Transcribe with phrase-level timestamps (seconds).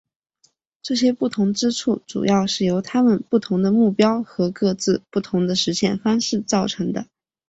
[0.81, 7.05] 这些不同之处主要是由他们不同的目标和各自不同的实现方式造成的。